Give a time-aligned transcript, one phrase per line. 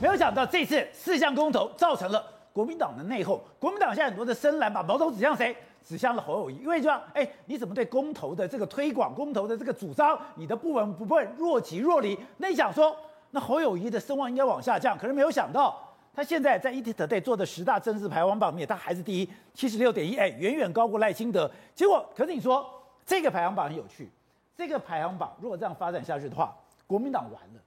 [0.00, 5.54] 没有想到这次四项公投造成了国民党的内讧，国民党现在很多的深蓝把矛头指向谁？
[5.84, 12.18] 指向了侯友谊，因为这样，哎，你怎么对公投的这个推广、公投的这个主张，你的不闻不问、若即若离？
[12.38, 12.96] 那你想说，
[13.30, 15.78] 那侯友宜的声望应该往下降，可是没有想到，
[16.14, 21.50] 他现在在 ETtoday 做的十大政治排行榜里面，他还是第一，七十六点一，哎，远远高过赖清德。
[21.74, 22.64] 结果，可是你说
[23.04, 24.10] 这个排行榜很有趣，
[24.56, 26.56] 这个排行榜如果这样发展下去的话，
[26.86, 27.60] 国民党完了。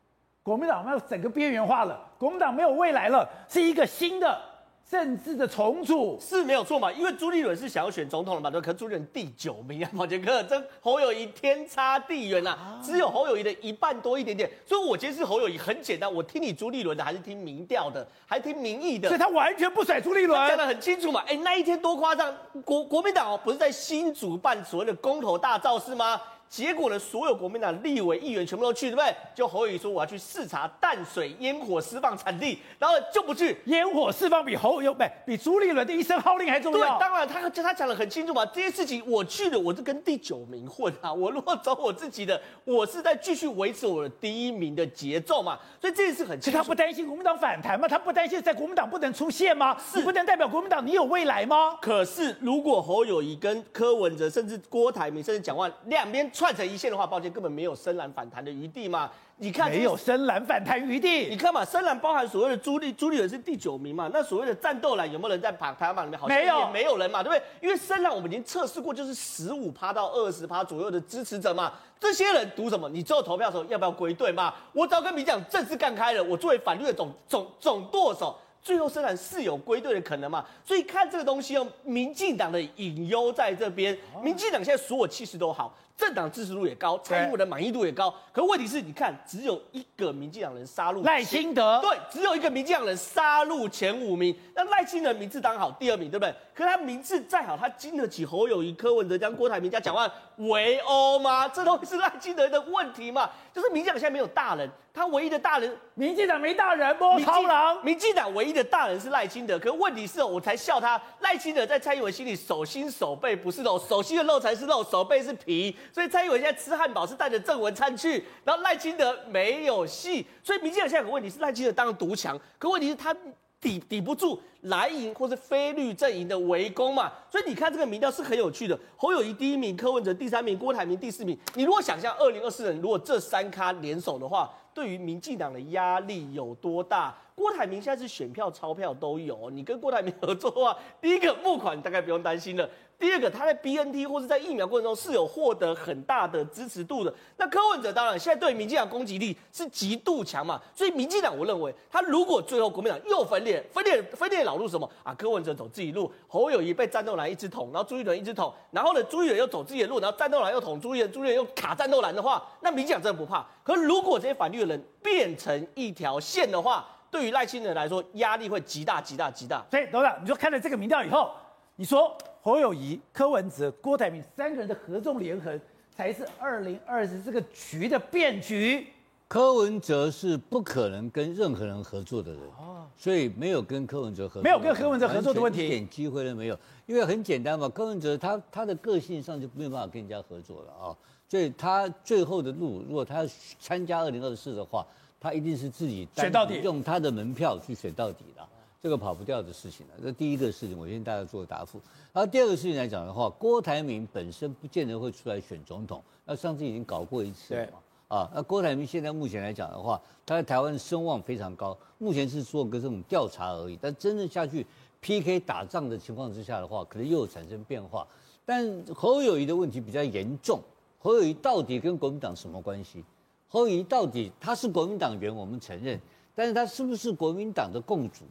[0.45, 4.39] 国民党要整个边缘化了，国民党没有未来了，是一个新的
[4.87, 6.91] 政治的重组，是没有错嘛？
[6.91, 21.23] 因为朱立伦是想要选总统的嘛，对，可是朱立伦第九名啊，宝杰哥，这侯友谊天差地远呐、啊，只有侯友谊的一半多一点点，所以我觉得是侯友谊很简单，我听你朱立伦的，还是听民调的，还是听民意的，所以他完全不甩朱立伦，讲得很清楚嘛。
[21.25, 22.31] 哎，那一天多夸张，
[22.63, 26.21] 国国民党哦，不是在新竹办所谓的公投大造势吗？
[26.47, 29.13] 结果呢，所有国民党立委议员全部都去，对不对？
[29.35, 33.57] 就侯友宜说我要去视察淡水烟火释放产地，然后就不去。
[33.65, 36.79] 烟火释放比侯友不比朱立伦的一声号令还重要。
[36.79, 41.11] 对，当然他他讲的很清楚嘛，这些事情我去了，我是跟第九名混啊。
[41.11, 45.59] 我如果走我自己的，我是在继续维持我的第一名的节奏嘛。
[45.81, 46.57] 所以这件事很清楚。
[46.57, 47.87] 他不担心国民党反弹吗？
[47.87, 49.75] 他不担心在国民党不能出现吗？
[49.91, 51.77] 是不能代表国民党你有未来吗？
[51.81, 59.09] 可是如果侯友谊跟柯文哲，甚至郭台铭，甚至蒋万两边串成一线的话，抱歉，根本没有深蓝反弹的余地嘛。
[59.37, 61.27] 你看，没有深蓝反弹余地。
[61.29, 66.19] 你看嘛，深蓝包含所谓的朱立朱立伦是第九名嘛，那所谓的战斗蓝有没有人在排排行榜里面？
[66.19, 67.41] 好像也没有人嘛，对不对？
[67.61, 71.71] 因为深蓝我们已经测试过，就是十五趴到二十趴左右的支持者嘛。
[71.97, 72.89] 这些人赌什么？
[72.89, 74.53] 你最后投票的时候要不要归队嘛？
[74.73, 78.37] 我早跟民进党正式干开了，我作为反绿的总总总舵手。
[78.61, 83.95] 最后，深蓝是有归队的可能嘛，所以看这个东西哦，民进党的隐忧在这边。
[84.23, 88.13] 民进党现在所有气势都好，政党支持度也高，蔡英文的满意度也高。
[88.33, 94.35] 可问题是，你看只有一个民进党人杀入赖清德，对，只有一个民进党人杀入前五名。
[94.53, 96.33] 那赖清德名次当好第二名，对不对？
[96.53, 101.47] 可是他名次再好，他经得起侯友谊、柯文哲、将郭台铭加蒋万围殴吗？
[101.47, 103.29] 这都是赖清德的问题嘛？
[103.53, 104.69] 就是民进党现在没有大人。
[104.93, 107.83] 他唯一的大人，民进党没大人，摸超狼。
[107.83, 115.75] 民进党唯一的大人是赖清德，可是问题是哦，我才笑他赖清德在蔡英文心里手心手背不是肉，手心的肉才是肉，手背是皮。
[115.91, 120.25] 所以蔡英文现在吃汉堡是带着郑文灿去，然后赖清德没有戏。
[120.43, 123.15] 所以民进党现在有个问题是赖清德当独强，可问题是他
[123.59, 127.11] 抵抵不住蓝营或是非绿阵营的围攻嘛。
[127.29, 131.37] 所以你看这个民调是很有趣的，侯友谊第一名，柯文哲第三名，郭台铭第四名。
[131.55, 134.53] 你如果想象二零二四年如果这三咖联手的话。
[134.75, 137.15] 对于民进党的压力有多大？
[137.33, 142.69] 郭台铭现在是选票、钞票都有，你跟郭台铭合作的话，第一个募款大概不用担心了。
[142.97, 147.13] 第二个，他在 BNT 或是在疫苗过程中是有获得很大的支持度的。
[147.37, 155.13] 那柯文哲当然现在对民进党攻击力是极度强嘛，所以民进党我认为，他如果最后国民党又分裂，分裂分裂老路什么啊？
[155.13, 163.45] 柯文哲走自己路，侯友谊被战斗蓝一直捅，然后朱立伦一直捅，然后呢，朱立伦又走自己的路，然后战斗蓝又捅朱立伦，朱立伦又卡战斗蓝的话，那民进党真的不怕。
[163.63, 169.65] 可如果这些反绿的人变成一条线的话，对于赖清德来说压力会极大极大极大。
[169.69, 171.31] 所以董事长，你说看了这个民调以后，
[171.75, 172.17] 你说。
[172.45, 178.85] 侯友谊、柯文哲、郭台铭三个人的合纵连横，才是二零二四这个局的变局。
[179.27, 186.59] 柯文哲是不可能跟任何人合作的人，哦所以没有跟柯文哲合作，没有跟柯文哲合作的问题，一点机会都没有。
[186.85, 190.93] 因为很简单嘛，柯文哲他他的个性上就没有办法跟人家合作了啊，
[191.27, 193.25] 所以他最后的路，如果他
[193.59, 194.85] 参加二零二四的话，
[195.19, 198.47] 他一定是自己选到底，用他的门票去选到底的。
[198.85, 199.93] 这个跑不掉的事情了。
[199.99, 201.81] 这第一个事情，我先大家做个答复。
[202.13, 206.03] 然后第二个事情来讲的话，郭台铭本身不见得会出来选总统。
[206.23, 207.79] 那上次已经搞过一次了嘛？
[208.15, 211.75] 啊，那郭台铭现在目前来讲的话，他在台湾声望非常高。
[211.97, 214.63] 目前是做个这种调查而已，但真正下去
[215.01, 218.07] PK 打仗的情况之下的话，可能又有产生变化。
[218.45, 220.61] 但侯友谊的问题比较严重。
[220.99, 223.03] 侯友谊到底跟国民党什么关系？
[223.47, 225.99] 侯友谊到底他是国民党员，我们承认，
[226.35, 228.25] 但是他是不是国民党的共主？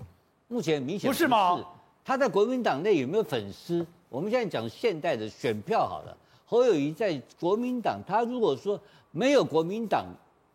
[0.55, 1.61] 目前明显不是吗？
[2.05, 3.85] 他在国民党内有没有粉丝？
[4.09, 6.17] 我们现在讲现代的选票好了，
[6.47, 8.81] 侯友谊在国民党，他如果说
[9.11, 10.07] 没有国民党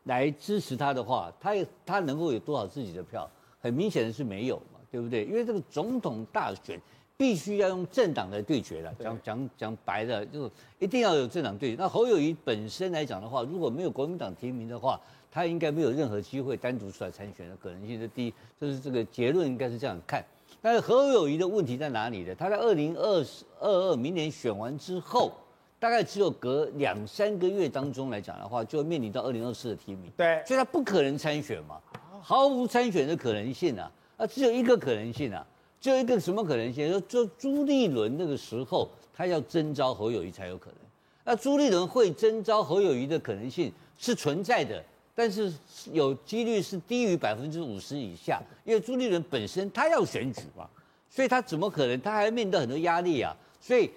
[0.06, 1.54] 来支持他的话，他
[1.86, 3.30] 他能够有多少自己的票？
[3.60, 5.26] 很明显的是没有嘛，对不对？
[5.26, 6.80] 因为这个总统大选
[7.18, 10.50] 必须要用政党来对决了，讲讲讲白了，就
[10.80, 11.76] 一定要有政党对决。
[11.78, 14.98] 那侯友谊本身来讲的话，如果没有国民党提名的话，
[15.32, 18.00] 他应该没有任何机会单独出来参选的可能性。
[18.00, 20.24] 这第一，就是这个结论应该是这样看。
[20.62, 22.36] 但是侯友谊的问题在哪里呢？
[22.36, 23.26] 他在二零二
[23.60, 25.32] 二二明年选完之后，
[25.80, 30.12] 大概只有隔两三个月当中来讲的话，就会面临到二零二四的提名。
[30.18, 31.80] 对，所以他不可能参选嘛。
[32.22, 35.46] 毫无参选的可能性啊，啊，只有一个可能性啊，
[35.80, 36.90] 只有一个什么可能性？
[36.92, 40.80] 说就朱立伦那个时候他要征召侯友谊才有可能，
[41.24, 44.84] 那朱立伦会征召侯友谊的可能性是存在的，
[45.20, 45.52] 但是
[45.92, 50.66] 有几率是低于百分之五十以下，因为朱立伦本身他要选举嘛，
[51.10, 52.00] 所以他怎么可能？
[52.00, 53.92] 他还面对很多压力啊，所以。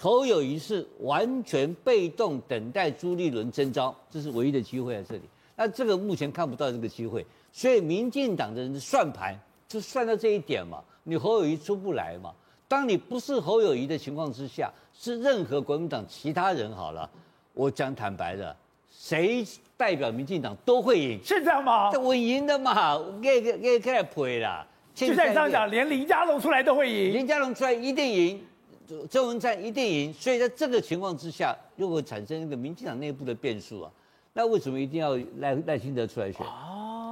[0.00, 5.22] 侯友谊是完全被动等待朱立伦征召，这是唯一的机会在这里。
[5.56, 9.36] 那这个目前看不到这个机会，所以民进党的人的算盘
[9.66, 10.80] 就算到这一点嘛。
[11.02, 12.32] 你侯友谊出不来嘛？
[12.68, 17.10] 当你不是侯友谊的情况之下，是任何国民党其他人好了，
[17.52, 18.56] 我讲坦白的，
[18.88, 19.44] 谁
[19.78, 21.90] 代表民进党都会赢，是这样吗？
[21.90, 24.66] 这稳赢的嘛，给给给给他赔了。
[24.92, 28.44] 就像你这样讲，连林佳龙出来都会赢，林佳龙出来一定赢。
[29.10, 33.90] 周文灿一定赢，所以在这个情况之下，又会产生一个民进党内部的变数啊。
[34.32, 36.44] 那为什么一定要赖赖清德出来选？
[36.46, 36.67] 哦，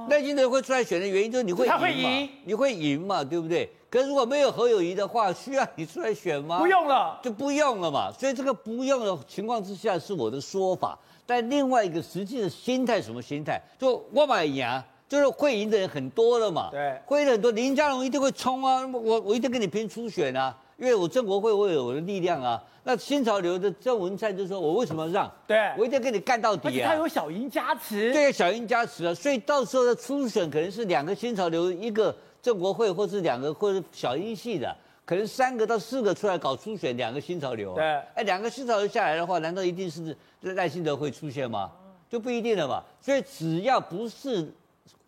[0.09, 3.69] 赖清德会出来选的原因就是你会赢嘛，他会赢，你会赢嘛，对不对？
[3.89, 6.59] 可是如果没有何友谊的话，需要你出来选吗？
[6.59, 8.11] 不用了，就不用了嘛。
[8.11, 10.97] 所以这个不用的情况之下是我的说法。
[11.25, 13.61] 但另外一个实际的心态，什么心态？
[13.79, 14.65] 就我买赢，
[15.09, 16.69] 就是会赢的人很多了嘛。
[16.71, 20.55] 对，会赢的很多，林佳龙一定会冲啊，我我一定跟你拼初选啊。
[20.77, 22.63] 因为我郑国会，我有我的力量啊。
[22.83, 25.29] 那新潮流的郑文灿就说：“我为什么让？
[25.45, 29.13] 对，我一定要跟你干到底啊！”而且他有小英加持，对，小英加持啊。
[29.13, 37.73] 所以到时候的初选可能是两个新潮流，一个郑国会，或是两个或者小英系的，可能三个到四个出来搞初选，两个新潮流。
[37.73, 37.83] 对，
[38.13, 41.71] 哎，两个新潮流下来的话，难道一定是赖清德会出现吗？
[42.09, 42.81] 就不一定了嘛。
[43.01, 44.49] 所以只要不是。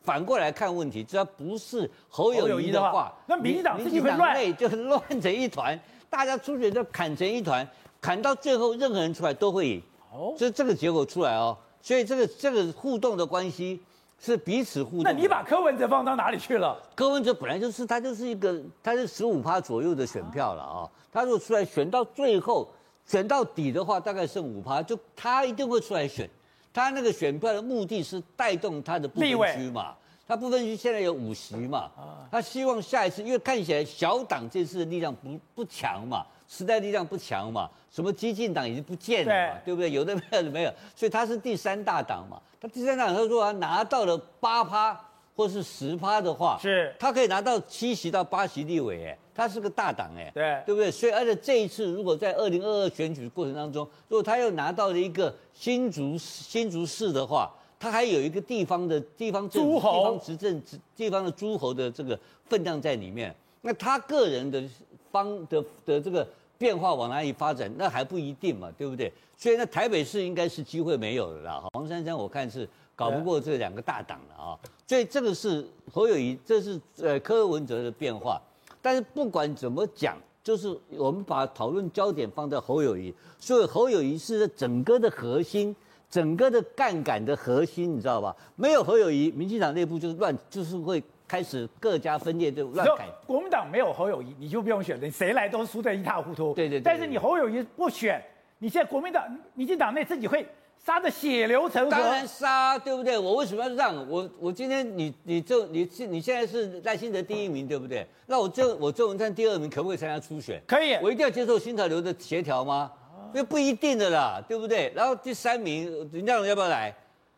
[0.01, 5.79] 反过来看问题，只要不是侯友谊的话，那民进党自己会乱，就乱成一团，
[6.09, 7.67] 大家出去就砍成一团，
[8.01, 9.83] 砍到最后任何人出来都会赢。
[10.11, 13.79] 哦，所以这个结果出来哦，所以这个这个互动的关系
[14.19, 15.03] 是彼此互动。
[15.03, 16.75] 那你把柯文哲放到哪里去了？
[16.95, 22.67] 柯文哲本来就是他就是一个他是十五趴左右的选票了啊，他如果出来选到最后
[23.05, 26.27] 选到底的话，大概剩五趴，就他一定会出来选。
[26.73, 29.95] 他那个选票的目的是带动他的不分区嘛？
[30.27, 31.89] 他不分区现在有五席嘛？
[32.31, 39.91] 他希望下一次，因为看起来小党这次的力量不不强嘛，时代力量不强嘛，什么激进党已经不见了嘛，对，对不对？
[39.91, 42.39] 有的没有的没有，所以他是第三大党嘛。
[42.61, 44.99] 他第三大党，他说他拿到了八趴
[45.39, 49.17] 或是十趴的话，是，他可以拿到七席到八席立委，哎。
[49.33, 50.91] 他是个大党哎，对，对不对？
[50.91, 57.49] 所以而且这一次，如果在二零二二选举的过程当中，如果他又拿到了一个新竹新竹市的话，
[57.79, 60.61] 他还有一个地方的地方政府、地方执政、
[60.93, 62.19] 地方的诸侯的这个
[62.49, 63.33] 分量在里面。
[63.61, 64.61] 那他个人的
[65.09, 66.27] 方的的这个
[66.57, 69.09] 变化往哪里发展，那还不一定嘛，对不对？
[69.37, 71.63] 所以那台北市应该是机会没有了啦。
[71.71, 74.59] 黄珊珊我看是搞不过这两个大党了啊。
[74.89, 75.63] 所以这个是
[75.93, 78.41] 侯友谊，这是呃柯文哲的变化。
[78.81, 85.75] 但是不管怎么讲，就是我们把讨论焦点放在侯友谊，所以侯友谊是整个的核心，
[86.09, 88.35] 整个的杠杆的核心，你知道吧？
[88.55, 93.07] 没有侯友谊，民进党内部就是乱，就是会开始各家分裂就乱改。
[93.27, 96.55] 国民党没有侯友谊，你就不用选了，你谁来都输得一塌糊涂。
[96.55, 96.81] 对对对。
[96.81, 98.19] 但是你侯友谊不选，
[98.57, 100.43] 你现在国民党、民进党内自己会。
[100.85, 103.17] 杀的血流成河，当然杀，对不对？
[103.17, 104.27] 我为什么要让我？
[104.39, 108.07] 我今天你你这你现你现在是赖清德第一名，对不对？
[108.25, 110.61] 那我这我郑文灿第二名，可不可以参加初选？
[110.65, 110.95] 可以。
[111.01, 112.91] 我一定要接受新潮流的协调吗？
[113.33, 114.91] 因为不一定的啦，对不对？
[114.95, 116.91] 然后第三名林佳龙要不要来？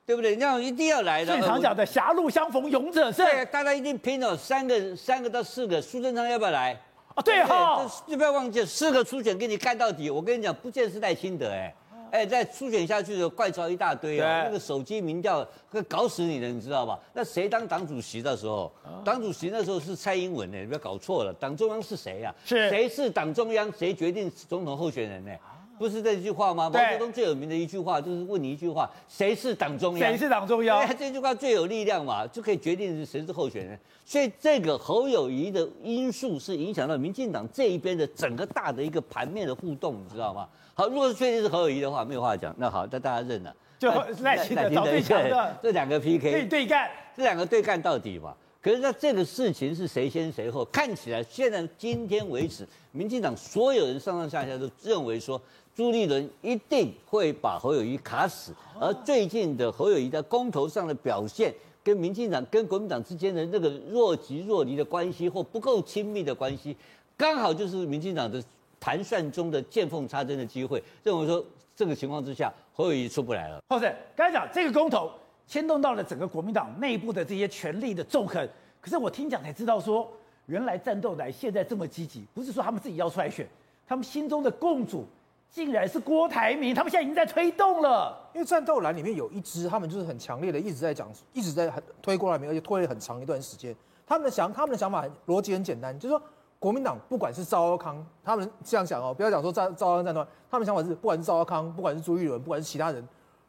[0.06, 0.32] 对不对？
[0.32, 1.34] 林佳龙一定要来的。
[1.34, 6.80] 现场讲的狭路相逢勇者胜，对，大家一定拼了，三个三个到四个，苏贞昌要不要来？
[7.16, 10.10] 啊，对哈，就不要忘记四个初选给你干到底。
[10.10, 11.74] 我跟你讲，不见是赖清德哎。
[12.12, 14.44] 哎，再初选下去的怪招一大堆啊！
[14.44, 17.00] 那个手机民调会搞死你的，你知道吧？
[17.14, 18.72] 那谁当党主席的时候，
[19.04, 21.34] 党主席那时候是蔡英文呢，你不要搞错了。
[21.40, 22.36] 党中央是谁呀？
[22.46, 23.72] 是谁是党中央？
[23.78, 25.32] 谁决定总统候选人呢？
[25.82, 26.70] 不是这句话吗？
[26.70, 30.12] 毛泽东最有名的一句话就是问你一句话：谁是党中央？
[30.12, 30.88] 谁是党中央？
[30.96, 33.80] 这句话最有力量嘛，就可以决定是谁是候选人。
[34.06, 40.48] 所以这个侯友谊的因素是影响到民进党这一边的整个大的一个盘面的互动，你知道吗？
[40.76, 42.54] 好，如果是确定是侯友谊的话，没有话讲。
[42.60, 43.90] 那好，那大家认了，就
[44.22, 48.36] 赖清德找对象的， 这两个 PK 对对干，这两个对干到底嘛？
[48.62, 50.64] 可是那这个事情是谁先谁后？
[50.66, 55.42] 看起来现在今天为止，民进党所有人上上下下都认为说，
[55.76, 58.54] 朱立伦一定会把侯友谊卡死。
[58.80, 66.76] 而最近的侯友谊在公投上的表现，跟民进党跟国民党之间的那个若即若离的关系，或不够亲密的关系，
[67.16, 68.44] 刚好就是民进党的。
[68.84, 73.62] 盘算中的见缝插针的机会，认为说这个情况之下，侯友谊出不来了。
[73.70, 75.12] 后生，刚才讲这个公投
[75.46, 78.44] 牵动到了整个国民党内部的这些权力的纵横。
[78.82, 80.12] 可是我听讲才知道说，
[80.48, 83.48] 原来战斗蓝现在这么积极，不是说他们自己要出来选，
[83.88, 85.06] 他们心中的共主
[85.52, 88.18] 竟然是郭台铭，他们现在已经在推动了。
[88.34, 93.76] 因为战斗蓝里面有一支，他们就是很强烈的一直在讲，一直在推郭台铭，而且推了很长一段时间。
[94.08, 96.22] 他们的想，他们的想法逻辑很简单，就是说
[96.58, 103.06] 国民党不管是赵康，他们这样想哦，不要讲说赵赵康战斗，他们想法是不管是赵康，不管是朱立伦，不管是其他人，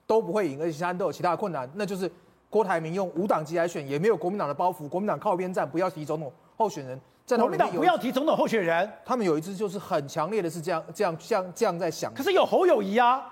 [0.06, 2.10] 都不会赢，而且其他人都有其他的困难，那就是。
[2.50, 4.86] 郭台铭用无党籍来选，也没有国民党的包袱。
[4.86, 7.00] 国民党靠边站，不要提总统候选人。
[7.26, 8.90] 国民党不要提总统候选人。
[9.04, 12.12] 他们有一支就是很强烈的是这样、这样、像这样在想。
[12.12, 13.22] 可是有侯友谊啊，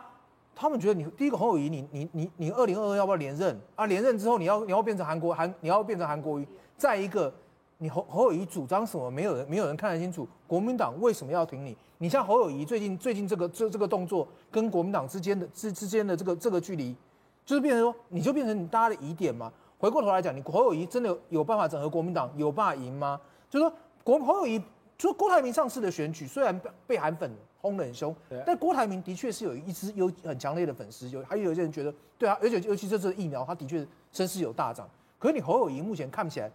[0.54, 3.86] 他们觉得你第一个侯友谊，你你你你二零二二要不要连任啊？
[3.86, 6.46] 连任之后你要你要变成韩国韩，你要变成韩国瑜。
[6.76, 7.32] 再一个，
[7.78, 9.10] 你侯侯友谊主张什么？
[9.10, 10.26] 没有人没有人看得清楚。
[10.46, 11.76] 国民党为什么要挺你？
[11.98, 16.96] 你像侯友谊最近最近这个这这个动作，跟国民党之间的之之间的这个这个距离，
[17.44, 19.52] 就是变成说，你就变成你大家的疑点嘛。
[19.78, 23.20] 回过头来讲，你侯友谊真的有有办法整合国民党，有办法赢吗？
[23.50, 24.62] 就是说，国侯友谊，
[24.96, 27.30] 就郭台铭上次的选举，虽然被被韩粉
[27.60, 28.14] 轰得很凶，
[28.46, 34.88] 但郭台铭的确是有一支有很强烈的粉丝，有还有一些人觉得，对啊，而且尤其这次疫苗，他的确声势有大涨。
[35.18, 36.50] 可是你侯友谊目前看起来，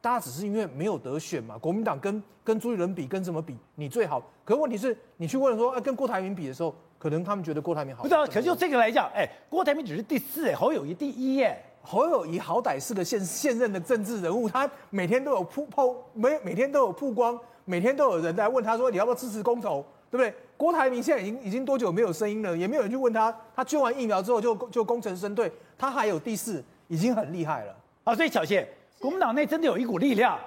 [0.00, 4.22] 大家只是因为没有得选嘛，国民党跟跟朱立伦比，跟什么比，你最好。
[4.44, 8.02] 可是问题是，你去问说，哎，跟郭台铭比的时候，可能他们觉得郭台铭好。
[8.02, 11.62] 不知道，可是就这个来讲，哎，郭台铭只是第四，哎，侯友谊第一，耶。
[11.90, 20.34] 侯友谊好歹是个现现任的政治人物，他每天都有曝曝，每每天都有曝光，每天都有人来问他说，你要不要支持公投，对不对？
[20.58, 27.74] 郭台铭现在已经已经多久没有声音了，也没有人去问他，他捐完疫苗之后就就功成身退，他还有第四，已经很厉害了。
[28.04, 28.68] 啊，所以小谢，
[28.98, 30.38] 国民党内真的有一股力量，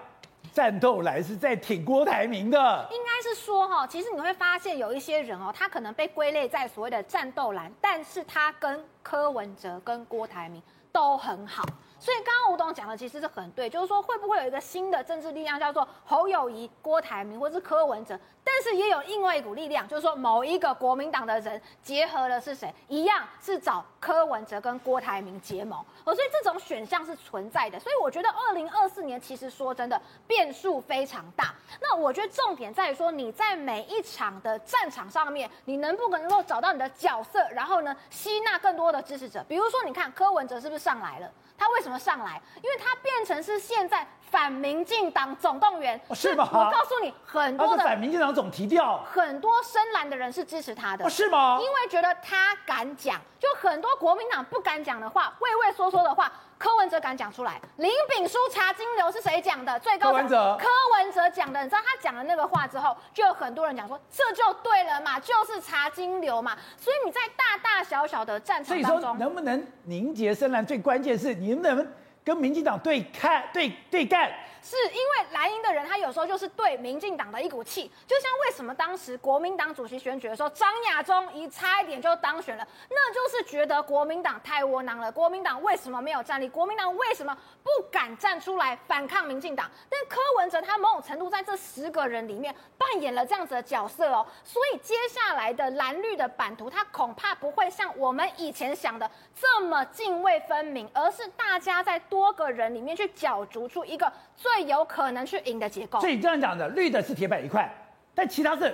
[0.53, 2.88] 战斗蓝是在挺郭台铭的。
[2.91, 10.62] 应该是说哈，其实你会发现有一些人哦，他可能被归类在所谓的战斗蓝，但是他跟柯文哲跟郭台铭。
[10.91, 11.63] 都很好，
[12.01, 18.20] 所以刚刚吴董讲的其实是很对，就是说会不会有一个新的政治力量叫做侯友谊、郭台铭或者是柯文哲？
[18.43, 22.74] 但是也有另外一股力量，就是说某一个国民党的人结合了是谁？
[22.88, 27.79] 一样是找柯文哲跟郭台铭结盟，哦，所以这种选项是存在的。
[27.79, 31.53] 所以我觉得二零二四年其实说真的变数非常大。
[31.79, 39.46] 那我觉得重点在于说你在每一场的战场上面，你能不能够找到你的角色，然后呢吸纳更多的支持者？
[39.48, 41.31] 比如说你看柯文哲是不是上来了？
[41.58, 42.41] 他为什么上来？
[42.57, 44.07] 因为它变成是现在。
[44.31, 46.47] 反民进党总动员，哦、是吗？
[46.53, 51.59] 我告诉你，很多的反民进党总提调，很多深蓝的人是支持他的，哦、是吗？
[51.61, 57.59] 因为觉得他敢讲，就很多国民党不敢讲的话，畏畏缩缩的话，柯文哲敢讲出来。
[57.75, 59.77] 林炳书查金流是谁讲的？
[59.81, 61.61] 最高柯文哲，柯文哲讲的。
[61.61, 66.57] 你知道他讲了那个话之后，就有很多人讲说，这就对了嘛，就是查金流嘛。
[66.77, 70.65] 所以你在大大小小的战场当中，能不能凝结深蓝？
[70.65, 71.91] 最关键是你能不能
[72.24, 74.32] 跟民进党对抗、对对干？
[74.63, 85.12] 是因为蓝营的人，他有时候就是对民进党的一股气，就像为什么当时国民党主席选举的时候，张亚中一差一点就当选了，那就是觉得国民党太窝囊了。
[85.12, 86.48] 国民党为什么没有战力？
[86.48, 89.68] 国民党为什么不敢站出来反抗民进党？
[89.90, 104.51] 但柯文哲他某种程度在这十个人里面扮演了这样子的角色哦，所以接下来的蓝绿的版图，他恐怕不会像我们以前想的这么泾渭分明，而是大家在多个人里面去角逐出一个最。
[104.62, 107.68] 有可能去赢的结构，所以这样讲的，绿的是铁板一块，
[108.13, 108.72] 但其他是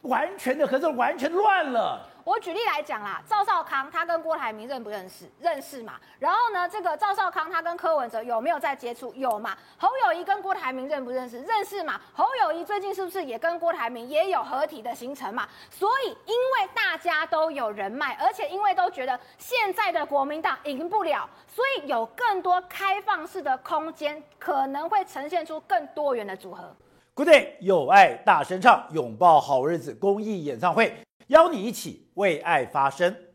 [0.00, 2.00] 完全的合作，完全乱了。
[2.28, 5.24] 我举例来讲啦，赵少康他跟郭台铭认不认识？
[5.40, 5.94] 认识嘛。
[6.18, 9.10] 然后呢，这个赵少康他跟柯文哲有没有在接触？
[9.14, 9.56] 有嘛。
[9.78, 11.40] 侯友宜跟郭台铭认不认识？
[11.40, 11.98] 认识嘛。
[12.12, 15.48] 侯友宜最近是不是也跟郭台铭也有合体的行程嘛？
[15.70, 26.76] 所以因为大家都有人脉，而且因为都觉得现在的国民党赢不了，所以有更多开放式的空间，可能会呈现出更多元的组合。
[27.14, 30.94] Good day，有爱大声唱，拥抱好日子公益演唱会。
[31.28, 33.27] 邀你一起为爱发声。